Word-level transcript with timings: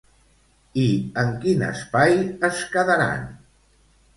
I 0.83 0.85
en 1.23 1.29
quin 1.43 1.61
espai 1.67 2.17
es 2.51 2.65
quedaran? 2.73 3.29